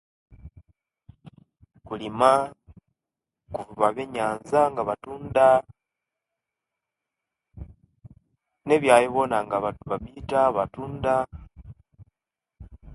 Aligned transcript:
Kulima 1.85 2.31
kuvuba 3.53 3.87
byenyanza 3.95 4.59
nga 4.71 4.81
batunda 4.89 5.47
ne 8.67 8.75
byayo 8.81 9.07
byona 9.13 9.37
nga 9.45 9.57
bapiita 9.89 10.41
batunda 10.57 11.15